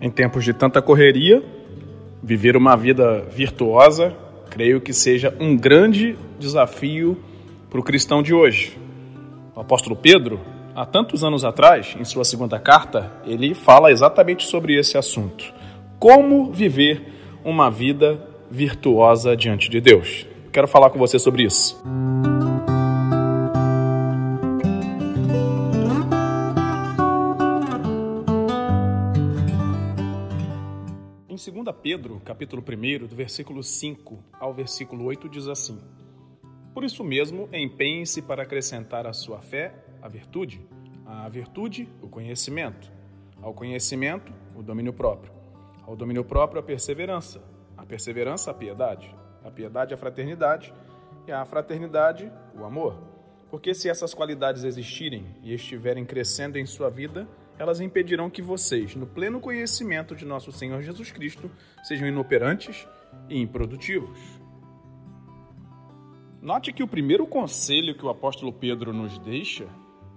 [0.00, 1.42] Em tempos de tanta correria,
[2.22, 4.14] viver uma vida virtuosa,
[4.50, 7.18] creio que seja um grande desafio
[7.68, 8.78] para o cristão de hoje.
[9.54, 10.40] O apóstolo Pedro,
[10.74, 15.52] há tantos anos atrás, em sua segunda carta, ele fala exatamente sobre esse assunto.
[15.98, 17.02] Como viver
[17.44, 20.26] uma vida virtuosa diante de Deus.
[20.52, 21.80] Quero falar com você sobre isso.
[31.72, 35.78] Pedro, capítulo 1, do versículo 5 ao versículo 8, diz assim:
[36.74, 40.60] Por isso mesmo, empenhe-se para acrescentar à sua fé a virtude,
[41.06, 42.90] à virtude, o conhecimento,
[43.40, 45.32] ao conhecimento, o domínio próprio,
[45.86, 47.42] ao domínio próprio, a perseverança,
[47.76, 50.72] a perseverança, a piedade, a piedade, a fraternidade,
[51.28, 52.98] e a fraternidade, o amor.
[53.50, 57.28] Porque se essas qualidades existirem e estiverem crescendo em sua vida,
[57.58, 61.50] elas impedirão que vocês, no pleno conhecimento de nosso Senhor Jesus Cristo,
[61.82, 62.86] sejam inoperantes
[63.28, 64.18] e improdutivos.
[66.40, 69.66] Note que o primeiro conselho que o apóstolo Pedro nos deixa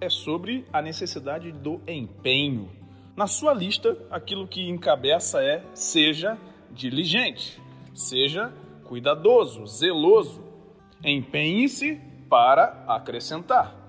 [0.00, 2.70] é sobre a necessidade do empenho.
[3.16, 6.38] Na sua lista, aquilo que encabeça é seja
[6.70, 7.60] diligente,
[7.92, 8.52] seja
[8.84, 10.42] cuidadoso, zeloso.
[11.04, 13.81] Empenhe-se para acrescentar.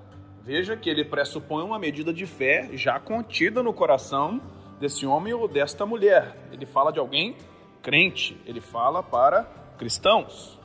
[0.44, 4.42] Veja que ele pressupõe uma medida de fé já contida no coração
[4.78, 6.36] desse homem ou desta mulher.
[6.52, 7.38] Ele fala de alguém
[7.82, 9.44] crente, ele fala para
[9.78, 10.60] cristãos.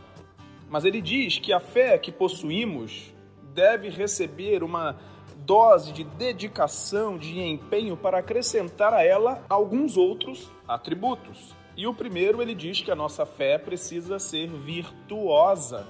[0.68, 3.14] Mas ele diz que a fé que possuímos
[3.54, 4.98] deve receber uma
[5.46, 11.54] dose de dedicação, de empenho para acrescentar a ela alguns outros atributos.
[11.76, 15.86] E o primeiro, ele diz que a nossa fé precisa ser virtuosa.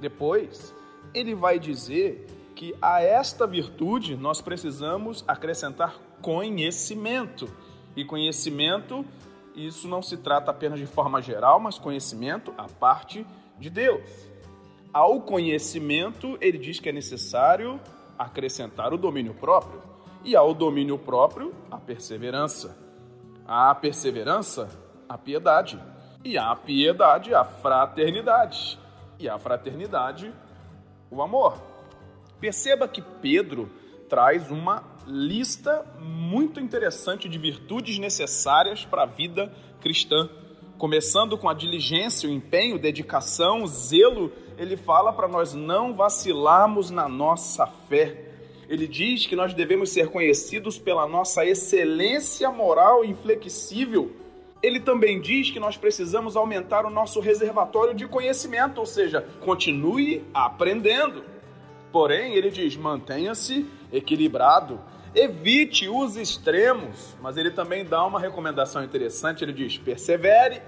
[0.00, 0.74] Depois,
[1.12, 7.48] ele vai dizer que a esta virtude nós precisamos acrescentar conhecimento.
[7.96, 9.04] E conhecimento,
[9.54, 13.26] isso não se trata apenas de forma geral, mas conhecimento a parte
[13.58, 14.08] de Deus.
[14.92, 17.80] Ao conhecimento, ele diz que é necessário
[18.18, 19.82] acrescentar o domínio próprio,
[20.24, 22.78] e ao domínio próprio, a perseverança.
[23.46, 24.68] A perseverança,
[25.08, 25.80] a piedade,
[26.24, 28.78] e a piedade, a fraternidade,
[29.18, 30.32] e a fraternidade,
[31.10, 31.71] o amor.
[32.42, 33.70] Perceba que Pedro
[34.08, 40.28] traz uma lista muito interessante de virtudes necessárias para a vida cristã.
[40.76, 47.08] Começando com a diligência, o empenho, dedicação, zelo, ele fala para nós não vacilarmos na
[47.08, 48.32] nossa fé.
[48.68, 54.16] Ele diz que nós devemos ser conhecidos pela nossa excelência moral inflexível.
[54.60, 60.24] Ele também diz que nós precisamos aumentar o nosso reservatório de conhecimento, ou seja, continue
[60.34, 61.30] aprendendo.
[61.92, 64.80] Porém, ele diz: mantenha-se equilibrado,
[65.14, 67.14] evite os extremos.
[67.20, 70.62] Mas ele também dá uma recomendação interessante: ele diz: persevere,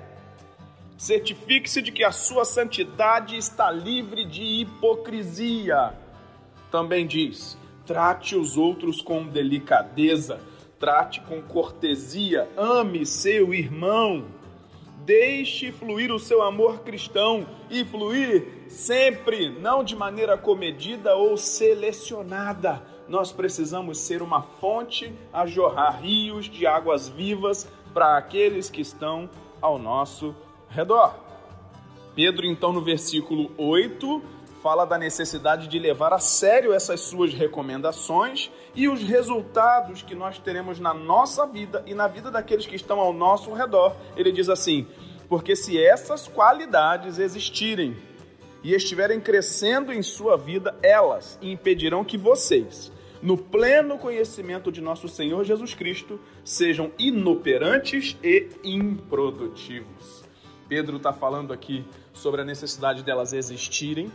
[0.99, 5.95] certifique-se de que a sua santidade está livre de hipocrisia.
[6.71, 10.41] Também diz: trate os outros com delicadeza,
[10.79, 14.27] trate com cortesia, ame seu irmão.
[15.04, 22.82] Deixe fluir o seu amor cristão e fluir sempre, não de maneira comedida ou selecionada.
[23.06, 29.28] Nós precisamos ser uma fonte a jorrar rios de águas vivas para aqueles que estão
[29.60, 30.34] ao nosso
[30.70, 31.15] redor.
[32.15, 34.22] Pedro, então, no versículo 8,
[34.65, 40.39] fala da necessidade de levar a sério essas suas recomendações e os resultados que nós
[40.39, 43.95] teremos na nossa vida e na vida daqueles que estão ao nosso redor.
[44.17, 44.87] Ele diz assim:
[45.29, 47.95] porque se essas qualidades existirem
[48.63, 55.11] e estiverem crescendo em sua vida, elas impedirão que vocês, no pleno conhecimento de nosso
[55.11, 60.25] Senhor Jesus Cristo, sejam inoperantes e improdutivos.
[60.67, 64.11] Pedro está falando aqui sobre a necessidade delas existirem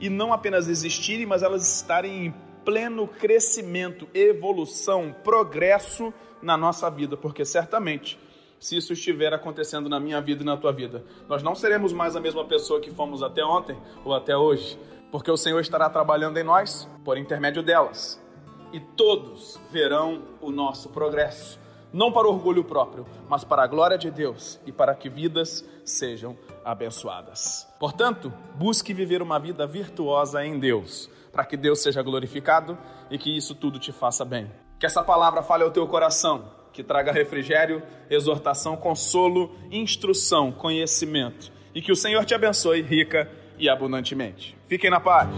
[0.00, 2.34] e não apenas existirem, mas elas estarem em
[2.64, 6.12] pleno crescimento, evolução, progresso
[6.42, 8.18] na nossa vida, porque certamente
[8.60, 12.14] se isso estiver acontecendo na minha vida e na tua vida, nós não seremos mais
[12.14, 14.78] a mesma pessoa que fomos até ontem ou até hoje,
[15.10, 18.22] porque o Senhor estará trabalhando em nós por intermédio delas.
[18.70, 21.58] E todos verão o nosso progresso,
[21.92, 26.36] não para orgulho próprio, mas para a glória de Deus e para que vidas sejam
[26.64, 27.66] abençoadas.
[27.78, 32.78] Portanto, busque viver uma vida virtuosa em Deus, para que Deus seja glorificado
[33.10, 34.50] e que isso tudo te faça bem.
[34.78, 41.82] Que essa palavra fale ao teu coração, que traga refrigério, exortação, consolo, instrução, conhecimento e
[41.82, 44.56] que o Senhor te abençoe rica e abundantemente.
[44.68, 45.28] Fiquem na paz.